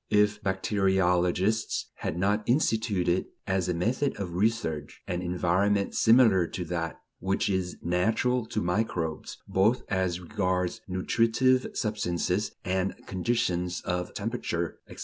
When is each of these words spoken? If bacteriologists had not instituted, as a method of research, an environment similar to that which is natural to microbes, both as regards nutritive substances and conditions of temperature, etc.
If 0.09 0.41
bacteriologists 0.41 1.91
had 1.97 2.17
not 2.17 2.41
instituted, 2.47 3.27
as 3.45 3.69
a 3.69 3.73
method 3.75 4.15
of 4.19 4.33
research, 4.33 4.99
an 5.07 5.21
environment 5.21 5.93
similar 5.93 6.47
to 6.47 6.65
that 6.65 6.99
which 7.19 7.47
is 7.51 7.77
natural 7.83 8.47
to 8.47 8.61
microbes, 8.63 9.37
both 9.47 9.83
as 9.89 10.19
regards 10.19 10.81
nutritive 10.87 11.67
substances 11.75 12.51
and 12.65 12.95
conditions 13.05 13.81
of 13.85 14.15
temperature, 14.15 14.79
etc. 14.89 14.99